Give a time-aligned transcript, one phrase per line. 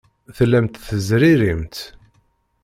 [0.37, 1.77] Tellamt tezririmt.